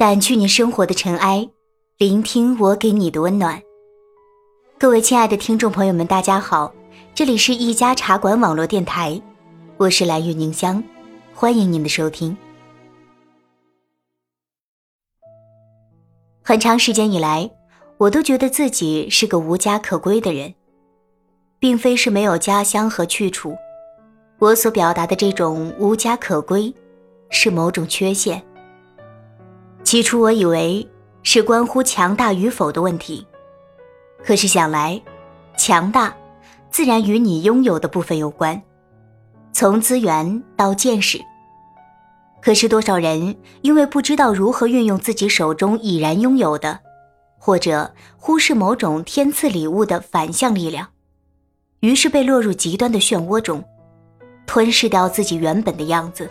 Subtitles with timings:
[0.00, 1.46] 掸去你生活的尘埃，
[1.98, 3.60] 聆听我给你的温暖。
[4.78, 6.72] 各位亲爱的听众朋友们，大家好，
[7.14, 9.20] 这里是一家茶馆网络电台，
[9.76, 10.82] 我是蓝玉宁香，
[11.34, 12.34] 欢迎您的收听。
[16.40, 17.50] 很长时间以来，
[17.98, 20.54] 我都觉得自己是个无家可归的人，
[21.58, 23.54] 并非是没有家乡和去处，
[24.38, 26.74] 我所表达的这种无家可归，
[27.28, 28.42] 是某种缺陷。
[29.90, 30.88] 起初我以为
[31.24, 33.26] 是关乎强大与否的问题，
[34.24, 35.02] 可是想来，
[35.58, 36.16] 强大
[36.70, 38.62] 自然与你拥有的部分有关，
[39.52, 41.20] 从资源到见识。
[42.40, 46.78] 可是多少人因为不知道如何运用自己手中已然拥有的，
[47.36, 50.86] 或者忽视某种天赐礼物的反向力量，
[51.80, 53.64] 于是被落入极端的漩涡中，
[54.46, 56.30] 吞噬掉自己原本的样子，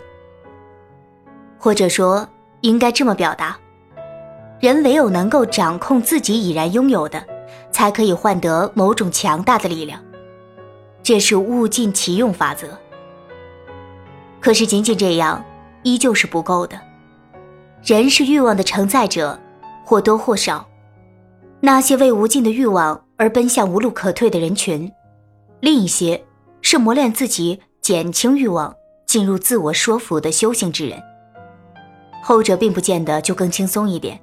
[1.58, 2.26] 或者说。
[2.62, 3.58] 应该这么表达：
[4.60, 7.24] 人唯有能够掌控自己已然拥有的，
[7.70, 10.00] 才可以换得某种强大的力量。
[11.02, 12.78] 这是物尽其用法则。
[14.40, 15.42] 可是仅仅这样，
[15.82, 16.78] 依旧是不够的。
[17.82, 19.38] 人是欲望的承载者，
[19.84, 20.66] 或多或少。
[21.60, 24.90] 那些为无尽的欲望而奔向无路可退的人群，
[25.60, 26.22] 另一些
[26.62, 28.74] 是磨练自己、减轻欲望、
[29.06, 31.02] 进入自我说服的修行之人。
[32.22, 34.20] 后者并不见得就更轻松一点，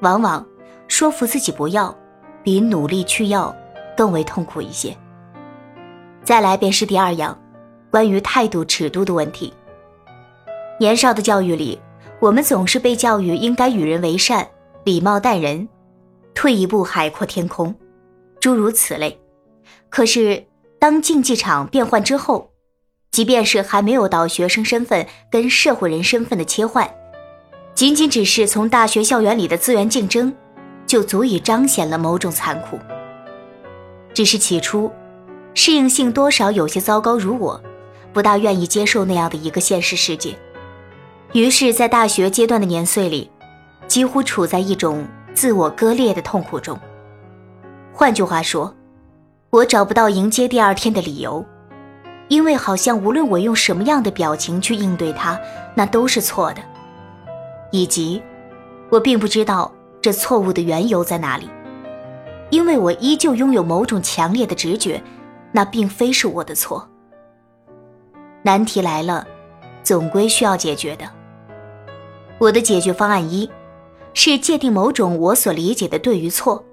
[0.00, 0.44] 往往
[0.88, 1.96] 说服自己不要，
[2.42, 3.54] 比努力去要
[3.96, 4.96] 更为痛苦一些。
[6.24, 7.38] 再来便是第二样，
[7.90, 9.52] 关于态度尺度的问题。
[10.78, 11.80] 年少的教育里，
[12.20, 14.46] 我们总是被教育应该与人为善，
[14.84, 15.68] 礼貌待人，
[16.34, 17.74] 退一步海阔天空，
[18.40, 19.18] 诸如此类。
[19.88, 20.44] 可是
[20.78, 22.50] 当竞技场变换之后，
[23.10, 26.88] 即便是还没有到学生身份跟社会人身份的切换。
[27.78, 30.34] 仅仅只是从大学校园里的资源竞争，
[30.84, 32.76] 就足以彰显了某种残酷。
[34.12, 34.90] 只是起初，
[35.54, 37.62] 适应性多少有些糟糕，如我，
[38.12, 40.36] 不大愿意接受那样的一个现实世界。
[41.34, 43.30] 于是，在大学阶段的年岁里，
[43.86, 46.76] 几乎处在一种自我割裂的痛苦中。
[47.92, 48.74] 换句话说，
[49.50, 51.46] 我找不到迎接第二天的理由，
[52.26, 55.38] 因为好像无论我用什么样的表情去应对它，
[55.76, 56.62] 那都是错的。
[57.70, 58.22] 以及，
[58.90, 61.48] 我并不知道这错误的缘由在哪里，
[62.50, 65.02] 因为我依旧拥有某种强烈的直觉，
[65.52, 66.88] 那并非是我的错。
[68.42, 69.26] 难题来了，
[69.82, 71.04] 总归需要解决的。
[72.38, 73.50] 我的解决方案一，
[74.14, 76.64] 是界定某种我所理解的对与错。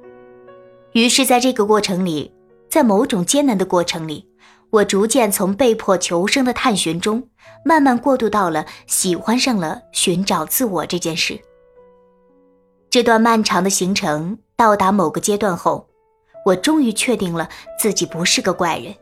[0.93, 2.31] 于是，在这个过程里，
[2.69, 4.25] 在某种艰难的过程里。
[4.71, 7.29] 我逐渐从被迫求生的探寻中，
[7.63, 11.39] 慢慢过渡到了喜欢上了寻找自我这件事。
[12.89, 15.87] 这段漫长的行程到达某个阶段后，
[16.45, 17.47] 我终于确定了
[17.79, 18.93] 自己不是个怪人，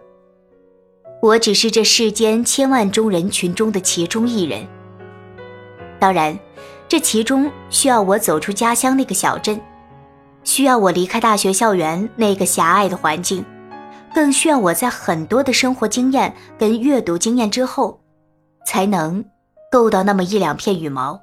[1.21, 4.67] 我只是这世间千万中人群中的其中一人。
[5.99, 6.37] 当然，
[6.87, 9.59] 这其中需要我走出家乡那个小镇，
[10.43, 13.43] 需要我离开大学校园那个狭隘的环境。
[14.13, 17.99] 更需要我在很多的生活经验跟阅读经验之后，
[18.65, 19.25] 才能
[19.71, 21.19] 够到那么一两片羽毛。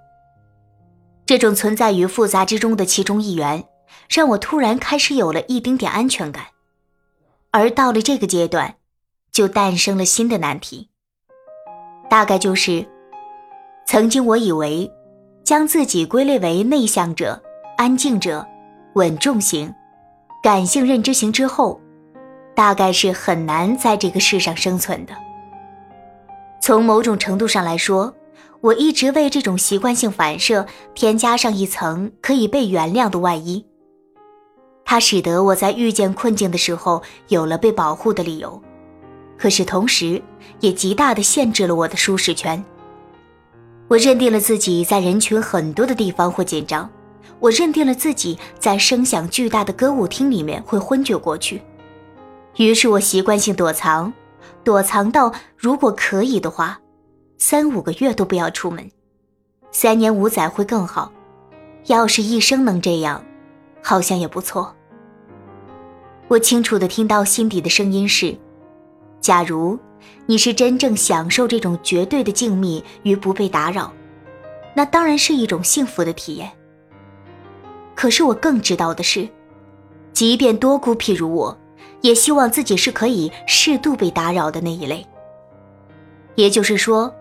[1.25, 3.65] 这种存在于复杂之中的其中一员，
[4.09, 6.47] 让我突然开始有了一丁点安全感。
[7.53, 8.75] 而到了这个阶段，
[9.31, 10.91] 就诞生了新的难题。
[12.09, 12.85] 大概就是，
[13.87, 14.91] 曾经我以为，
[15.45, 17.41] 将自己归类为内向者、
[17.77, 18.45] 安静者、
[18.95, 19.73] 稳重型、
[20.43, 21.81] 感性认知型之后。
[22.61, 25.15] 大概是很难在这个世上生存的。
[26.61, 28.15] 从某种程度上来说，
[28.61, 33.65] 我一直为这种习惯性反射添加上一层可以被原谅的外衣。
[34.85, 38.61] 它使得我在遇见困境的时候有了被保护的理由，
[39.39, 40.21] 可是同时
[40.59, 42.63] 也极大的限制了我的舒适圈。
[43.89, 46.91] 我认定了自己在人群很多的地方会紧张，
[47.39, 51.63] 我认定了自己在声响巨大的歌舞厅里面会昏厥过去。
[52.57, 54.13] 于是我习惯性躲藏，
[54.65, 56.79] 躲藏到如果可以的话，
[57.39, 58.91] 三五个月都不要出门，
[59.71, 61.11] 三年五载会更好。
[61.87, 63.25] 要是一生能这样，
[63.83, 64.75] 好像也不错。
[66.29, 68.37] 我清楚的听到心底的声音是：
[69.21, 69.79] 假如
[70.27, 73.93] 你是真正享受这种绝对的静谧与不被打扰，
[74.75, 76.51] 那当然是一种幸福的体验。
[77.95, 79.29] 可是我更知道的是，
[80.13, 81.60] 即便多孤僻如我。
[82.01, 85.07] 也希望自己是可以适度被打扰的那一类。
[86.35, 87.15] 也就是说，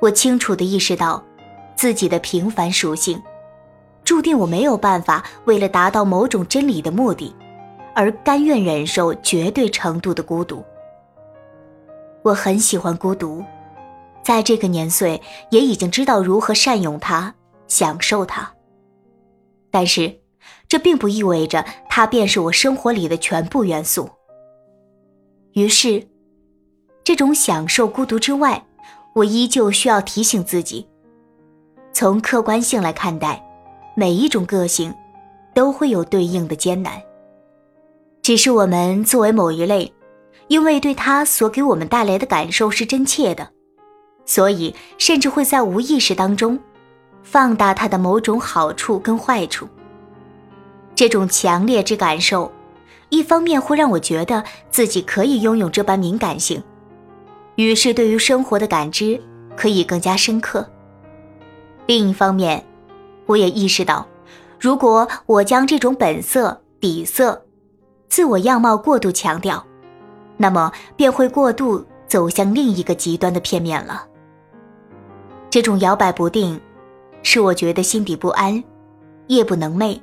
[0.00, 1.22] 我清楚地意识到
[1.74, 3.22] 自己的平凡属性，
[4.04, 7.34] 注定我没有办法为了达到某种真理的目的，
[7.94, 10.62] 而甘愿忍受绝对程度的孤独。
[12.22, 13.42] 我很喜欢孤独，
[14.22, 15.20] 在这个年岁
[15.50, 17.34] 也已经知道如何善用它，
[17.68, 18.52] 享受它。
[19.70, 20.20] 但是，
[20.68, 21.64] 这并不意味着
[21.94, 24.08] 它便是我生活里的全部元素。
[25.52, 26.02] 于是，
[27.04, 28.64] 这种享受孤独之外，
[29.14, 30.88] 我依旧需要提醒自己，
[31.92, 33.44] 从客观性来看待。
[33.94, 34.94] 每一种个性，
[35.54, 36.98] 都会有对应的艰难。
[38.22, 39.92] 只是我们作为某一类，
[40.48, 43.50] 因为对它所给我们带来的感受是真切的，
[44.24, 46.58] 所以甚至会在无意识当中，
[47.22, 49.68] 放大它的某种好处跟坏处。
[50.94, 52.50] 这种强烈之感受，
[53.08, 56.62] 一方面会让我觉得自己可以拥有这般敏感性，
[57.56, 59.20] 于是对于生活的感知
[59.56, 60.62] 可以更加深刻；
[61.86, 62.64] 另一方面，
[63.26, 64.06] 我也意识到，
[64.60, 67.44] 如果我将这种本色、底色、
[68.08, 69.64] 自我样貌过度强调，
[70.36, 74.06] 那么便会过度走向另一个极端的片面了。
[75.50, 76.60] 这种摇摆不定，
[77.22, 78.62] 是我觉得心底不安、
[79.26, 80.00] 夜不能寐、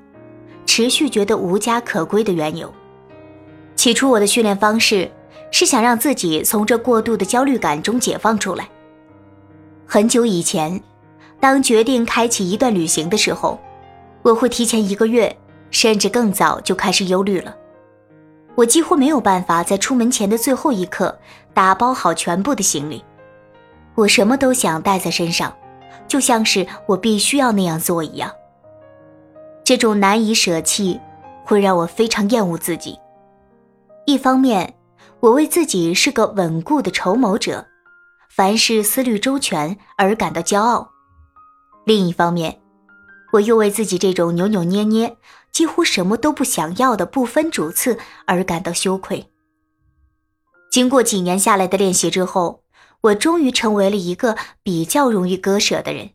[0.70, 2.72] 持续觉得无家可归的缘由。
[3.76, 5.10] 起初，我的训练方式
[5.50, 8.70] 是想让自己从这过度的焦虑感中解放出来。
[9.88, 10.80] 很久以前。
[11.40, 13.58] 当决定开启一段旅行的时候，
[14.22, 15.36] 我会提前一个月，
[15.72, 17.56] 甚至更早就开始忧虑了。
[18.56, 21.18] 我几乎没有办法在出门前的最后一刻
[21.54, 23.04] 打包好全部的行李。
[23.96, 25.52] 我什么都想带在身上，
[26.08, 28.30] 就像是我必须要那样做一样。
[29.70, 31.00] 这种难以舍弃，
[31.46, 32.98] 会让我非常厌恶自己。
[34.08, 34.74] 一方面，
[35.20, 37.68] 我为自己是个稳固的筹谋者，
[38.32, 40.90] 凡事思虑周全而感到骄傲。
[41.86, 42.60] 另一方面，
[43.34, 45.16] 我又为自己这种扭扭捏捏、
[45.52, 49.28] 几乎什么都不想要的不分主次而感到羞愧。
[50.72, 52.64] 经过几年下来的练习之后，
[53.02, 56.10] 我终于成为了一个比较容易割舍的人，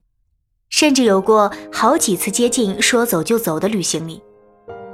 [0.77, 4.21] 甚至有过好几次接近说走就走的旅行里，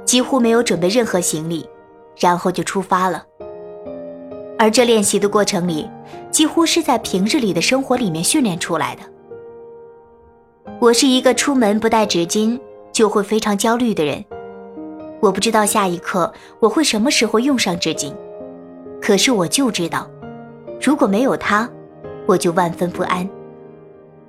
[0.05, 1.67] 几乎没有准备任何行李，
[2.19, 3.25] 然后就出发了。
[4.59, 5.89] 而这练习的过程里，
[6.29, 9.01] 几乎是在平日里的生活里面训练出来的。
[10.79, 12.59] 我是一个出门不带纸巾
[12.91, 14.23] 就会非常焦虑的人，
[15.19, 18.13] 我不知道下一刻我会什么时候用上纸巾，
[19.01, 20.07] 可是我就知道，
[20.79, 21.67] 如果没有它，
[22.27, 23.27] 我就万分不安。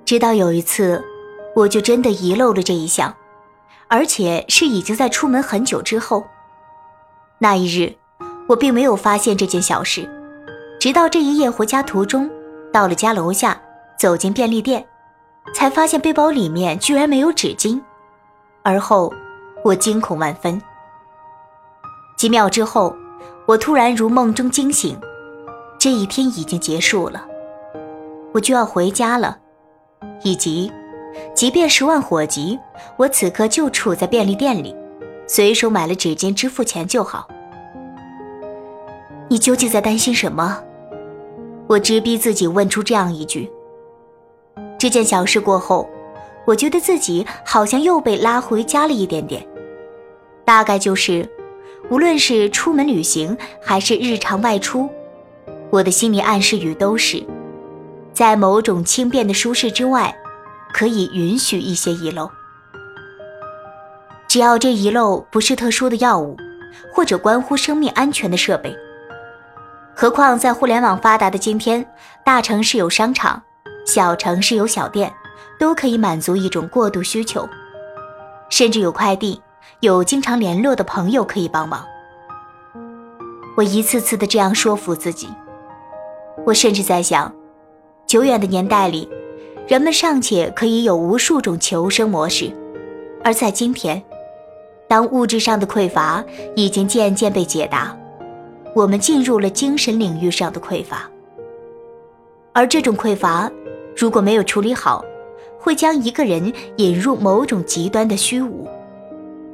[0.06, 1.04] 直到有一次，
[1.54, 3.14] 我就真的遗漏了这一项，
[3.88, 6.24] 而且是已经在出门很久之后。
[7.38, 7.94] 那一日，
[8.48, 10.08] 我并没有发现这件小事，
[10.80, 12.30] 直到这一夜回家途中，
[12.72, 13.60] 到了家楼下，
[13.98, 14.86] 走进便利店。
[15.52, 17.78] 才发现背包里面居然没有纸巾，
[18.62, 19.12] 而后
[19.64, 20.62] 我惊恐万分。
[22.16, 22.94] 几秒之后，
[23.44, 24.96] 我突然如梦中惊醒，
[25.78, 27.26] 这一天已经结束了，
[28.32, 29.36] 我就要回家了，
[30.22, 30.72] 以及，
[31.34, 32.58] 即便十万火急，
[32.96, 34.74] 我此刻就处在便利店里，
[35.26, 37.28] 随手买了纸巾支付钱就好。
[39.28, 40.62] 你究竟在担心什么？
[41.68, 43.50] 我直逼自己问出这样一句。
[44.78, 45.88] 这件小事过后，
[46.44, 49.46] 我觉得自己好像又被拉回家了一点点。
[50.44, 51.26] 大概就是，
[51.88, 54.90] 无论是出门旅行还是日常外出，
[55.70, 57.24] 我的心理暗示语都是，
[58.12, 60.14] 在某种轻便的舒适之外，
[60.72, 62.30] 可以允许一些遗漏。
[64.28, 66.36] 只要这遗漏不是特殊的药物，
[66.92, 68.74] 或者关乎生命安全的设备。
[69.94, 71.86] 何况在互联网发达的今天，
[72.24, 73.42] 大城市有商场。
[73.84, 75.12] 小城市有小店，
[75.58, 77.48] 都可以满足一种过度需求，
[78.48, 79.42] 甚至有快递，
[79.80, 81.84] 有经常联络的朋友可以帮忙。
[83.56, 85.28] 我一次次的这样说服自己，
[86.46, 87.34] 我甚至在想，
[88.06, 89.08] 久远的年代里，
[89.68, 92.50] 人们尚且可以有无数种求生模式，
[93.22, 94.02] 而在今天，
[94.88, 96.22] 当物质上的匮乏
[96.56, 97.96] 已经渐渐被解答，
[98.74, 101.08] 我们进入了精神领域上的匮乏，
[102.52, 103.50] 而这种匮乏。
[103.96, 105.04] 如果没有处理好，
[105.58, 108.66] 会将一个人引入某种极端的虚无，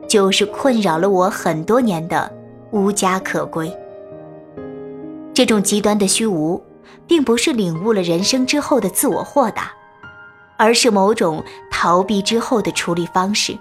[0.09, 2.33] 就是困扰了我很多年的
[2.71, 3.71] 无家可归。
[5.35, 6.63] 这种极端的虚无，
[7.07, 9.73] 并不是领悟了人生之后的自我豁达，
[10.59, 13.57] 而是某种逃避之后的处理方式。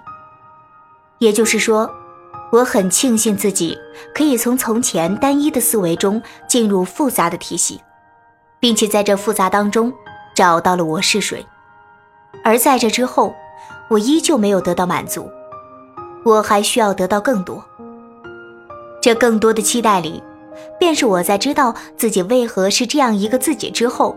[1.18, 1.90] 也就是说，
[2.52, 3.78] 我很庆幸自己
[4.14, 7.80] 可以从从前单一的思维中进入复杂的体系，
[8.60, 9.90] 并且在这复杂当中。
[10.34, 11.44] 找到了我是谁，
[12.44, 13.34] 而在这之后，
[13.90, 15.28] 我依旧没有得到满足，
[16.24, 17.64] 我还需要得到更多。
[19.02, 20.22] 这更多的期待里，
[20.78, 24.16] 便是我在知道自己为何是这样一个自己之后，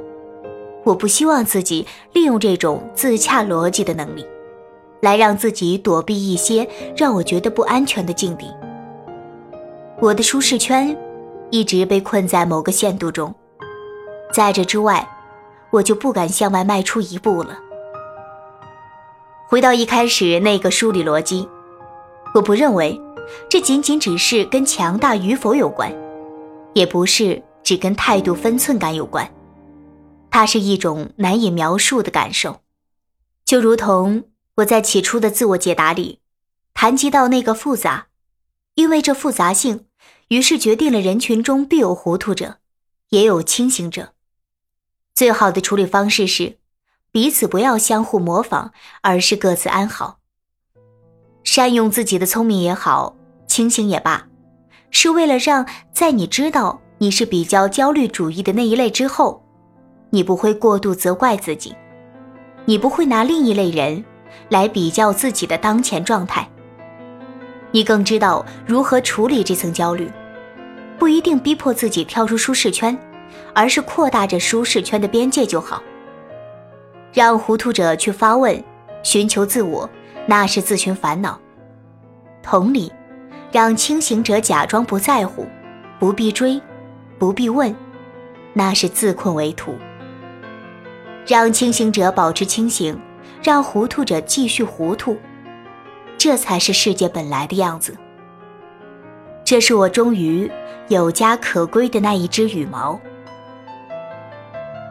[0.83, 4.25] 我不希望自己利用这种自洽逻辑的能力，
[5.01, 8.47] 来让自己躲避一些让我觉得不安全的境地。
[9.99, 10.95] 我的舒适圈
[11.49, 13.33] 一直被困在某个限度中，
[14.33, 15.07] 在这之外，
[15.69, 17.57] 我就不敢向外迈出一步了。
[19.47, 21.47] 回到一开始那个梳理逻辑，
[22.33, 22.99] 我不认为。
[23.47, 25.89] 这仅仅只是跟强大与否有关，
[26.73, 29.25] 也不是只跟态度分寸感有关，
[30.31, 32.61] 它是一种难以描述的感受，
[33.45, 36.21] 就如同我在起初的自我解答里
[36.73, 38.07] 谈及到那个复杂，
[38.73, 39.85] 因为这复杂性，
[40.29, 42.57] 于是决定了人群中必有糊涂者，
[43.09, 44.13] 也有清醒者，
[45.13, 46.57] 最好的处理方式是
[47.11, 48.71] 彼此不要相互模仿，
[49.01, 50.19] 而是各自安好，
[51.43, 53.15] 善用自己的聪明也好。
[53.47, 54.29] 清醒也罢，
[54.91, 59.45] 是为了让在你知道你是比较焦虑主义的那一类之后，
[60.11, 61.75] 你不会过度责怪自己，
[62.65, 64.05] 你不会拿另一类人
[64.49, 66.47] 来比较自己的当前状态。
[67.71, 70.11] 你更知道如何处理这层焦虑，
[70.99, 72.95] 不一定逼迫自己跳出舒适圈，
[73.53, 75.81] 而是扩大着舒适圈的边界就好。
[77.11, 78.63] 让糊涂者去发问，
[79.01, 79.89] 寻求自我，
[80.27, 81.39] 那是自寻烦恼。
[82.43, 82.91] 同理。
[83.53, 85.45] 让清醒者假装不在乎，
[85.99, 86.57] 不必追，
[87.19, 87.75] 不必问，
[88.53, 89.75] 那是自困为徒。
[91.25, 92.99] 让清醒者保持清醒，
[93.43, 95.17] 让糊涂者继续糊涂，
[96.17, 97.95] 这才是世界本来的样子。
[99.43, 100.49] 这是我终于
[100.87, 102.99] 有家可归的那一只羽毛。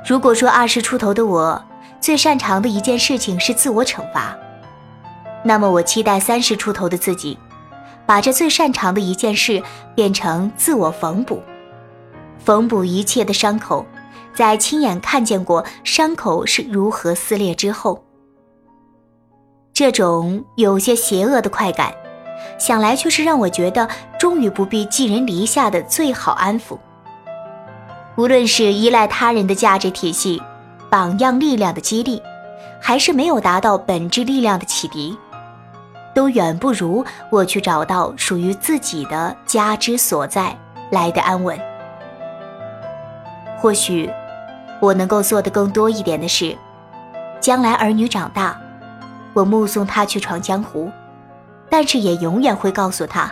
[0.07, 1.63] 如果说二十出头的我
[2.01, 4.37] 最擅长的一件事情是自我惩罚，
[5.45, 7.39] 那么我期待三十出头的自己。
[8.07, 9.63] 把这最擅长的一件事
[9.95, 11.41] 变成自我缝补，
[12.41, 13.87] 缝补一切的伤口，
[14.35, 18.05] 在亲眼看见过伤口是如何撕裂之后，
[19.73, 21.93] 这种有些邪恶的快感，
[22.59, 26.79] 想来却是让我觉得终于不必寄人篱下的最好安抚。
[28.17, 30.43] 无论是依赖他人的价值体系、
[30.91, 32.23] 榜样力量的激励，
[32.81, 35.17] 还是没有达到本质力量的启迪。
[36.13, 40.55] 都远不如我去找到属于自己的家之所在
[40.91, 41.59] 来的安稳。
[43.57, 44.11] 或许，
[44.81, 46.57] 我能够做的更多一点的是，
[47.41, 48.59] 将来儿女长大，
[49.33, 50.91] 我目送他去闯江湖，
[51.69, 53.31] 但是也永远会告诉他，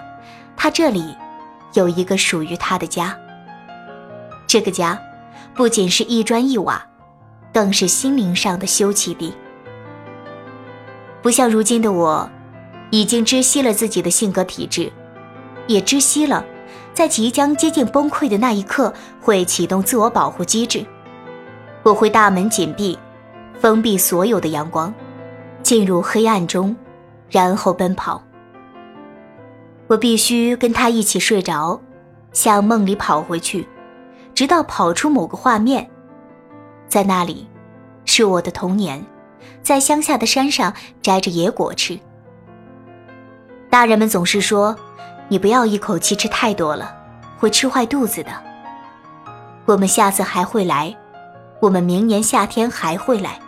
[0.57, 1.17] 他这里
[1.75, 3.17] 有一个属于他的家。
[4.47, 5.01] 这个家，
[5.55, 6.85] 不仅是一砖一瓦，
[7.53, 9.35] 更是心灵上的休憩地。
[11.23, 12.31] 不像如今的我。
[12.91, 14.91] 已经知悉了自己的性格体质，
[15.67, 16.43] 也知悉了，
[16.95, 18.91] 在即将接近崩溃的那一刻
[19.21, 20.87] 会启动自我保护机制。
[21.83, 22.99] 我会大门紧闭，
[23.59, 24.93] 封闭所有的阳光，
[25.63, 26.77] 进入黑暗中，
[27.31, 28.23] 然后奔跑。
[29.87, 31.81] 我必须跟他一起睡着，
[32.33, 33.67] 向梦里跑回去，
[34.35, 35.89] 直到跑出某个画面，
[36.89, 37.49] 在那里，
[38.05, 39.03] 是我的童年，
[39.63, 41.99] 在乡下的山上摘着野果吃。
[43.71, 44.77] 大人们总是说
[45.29, 46.95] ：“你不要一口气吃太多了，
[47.39, 48.31] 会吃坏肚子的。”
[49.65, 50.95] 我们下次还会来，
[51.61, 53.39] 我们明年夏天还会来。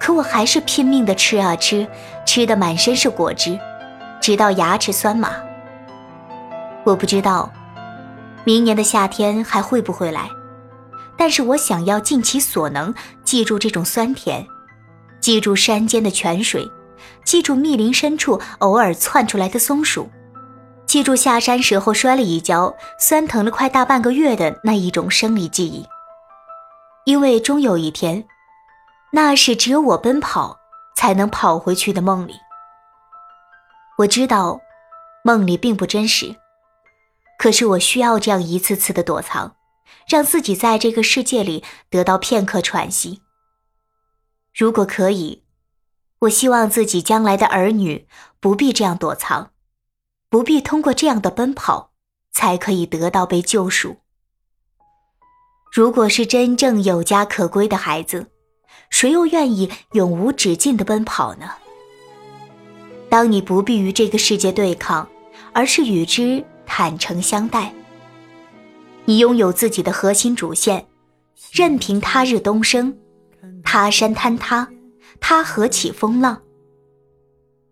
[0.00, 1.86] 可我还是拼命的吃啊吃，
[2.26, 3.58] 吃的满身是果汁，
[4.20, 5.30] 直到牙齿酸麻。
[6.84, 7.52] 我不知道
[8.44, 10.28] 明年的夏天还会不会来，
[11.16, 14.44] 但是我想要尽其所能记住这种酸甜，
[15.20, 16.68] 记住山间的泉水。
[17.24, 20.10] 记住密林深处偶尔窜出来的松鼠，
[20.86, 25.86] 记住下山时候摔了一跤，酸疼了快大半个月的那一种生理记忆。
[27.04, 28.26] 因为终有一天，
[29.12, 30.58] 那是只有我奔跑
[30.96, 32.34] 才能跑回去的梦里。
[33.98, 34.60] 我知道，
[35.24, 36.36] 梦里并不真实，
[37.38, 39.56] 可是我需要这样一次次的躲藏，
[40.06, 43.22] 让自己在这个世界里得到片刻喘息。
[44.54, 45.42] 如果可以。
[46.22, 48.06] 我希望自己将来的儿女
[48.38, 49.50] 不必这样躲藏，
[50.30, 51.94] 不必通过这样的奔跑
[52.30, 54.01] 才可以得到被救赎。
[55.72, 58.26] 如果是真正有家可归的孩子，
[58.90, 61.48] 谁又愿意永无止境的奔跑呢？
[63.08, 65.08] 当你不必与这个世界对抗，
[65.54, 67.72] 而是与之坦诚相待，
[69.06, 70.86] 你拥有自己的核心主线，
[71.50, 72.94] 任凭他日东升，
[73.64, 74.68] 他山坍塌。
[75.20, 76.42] 他何起风浪？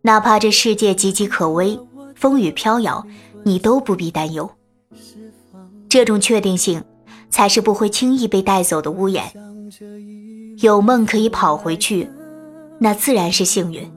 [0.03, 1.79] 哪怕这世界岌岌可危，
[2.15, 3.05] 风雨飘摇，
[3.45, 4.51] 你都不必担忧。
[5.89, 6.83] 这种确定性，
[7.31, 9.33] 才是不会轻易被带走的屋檐。
[10.59, 12.11] 有梦可以跑回去，
[12.79, 13.91] 那自然是幸运。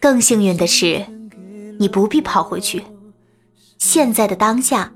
[0.00, 1.04] 更幸运的是，
[1.78, 2.82] 你不必跑回去，
[3.78, 4.90] 现在的当下，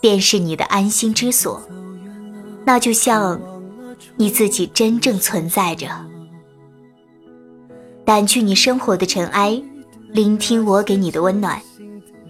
[0.00, 1.60] 便是你的安心之所。
[2.64, 3.40] 那就像，
[4.16, 5.88] 你自己真正存在着。
[8.06, 9.62] 掸去你生活的尘埃，
[10.10, 11.60] 聆听我给你的温暖。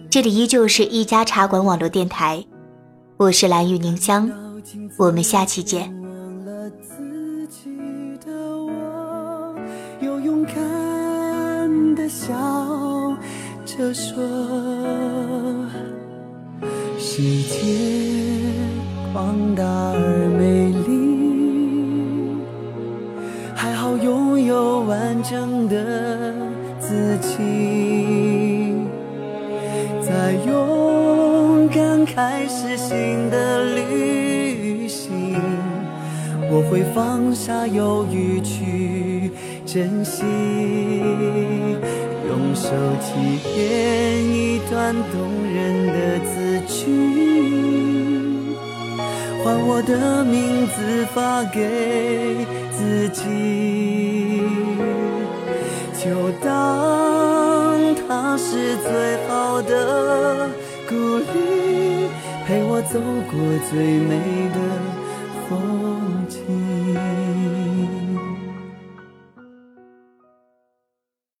[0.09, 2.45] 这里依旧是一家茶馆网络电台，
[3.21, 4.27] 我是蓝玉凝香，
[4.97, 5.93] 我们下期见。
[9.99, 10.55] 有勇敢
[11.95, 12.33] 的笑
[13.63, 14.23] 着说，
[16.97, 17.59] 世界
[19.13, 22.33] 广大而美丽，
[23.55, 26.33] 还好拥有完整的
[26.79, 27.37] 自己，
[31.73, 35.39] 敢开始新的旅行，
[36.49, 39.31] 我会放下犹豫去
[39.65, 40.25] 珍惜。
[42.27, 46.81] 用手机编一段动人的字句，
[49.41, 53.23] 换我的名字发给自己，
[55.97, 58.89] 就当它是最
[59.29, 60.49] 好的
[60.91, 62.09] 鼓励，
[62.45, 64.11] 陪我走过最美
[64.53, 64.90] 的。